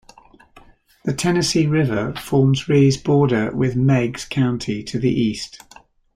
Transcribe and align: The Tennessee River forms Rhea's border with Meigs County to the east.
The 1.05 1.13
Tennessee 1.13 1.67
River 1.67 2.15
forms 2.15 2.67
Rhea's 2.67 2.97
border 2.97 3.55
with 3.55 3.75
Meigs 3.75 4.25
County 4.25 4.81
to 4.85 4.97
the 4.97 5.11
east. 5.11 5.61